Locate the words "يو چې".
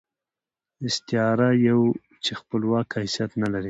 1.67-2.31